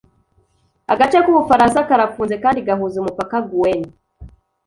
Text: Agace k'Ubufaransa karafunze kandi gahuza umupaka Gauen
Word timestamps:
Agace 0.93 1.17
k'Ubufaransa 1.23 1.87
karafunze 1.89 2.35
kandi 2.43 2.65
gahuza 2.67 2.95
umupaka 2.99 3.35
Gauen 3.49 3.81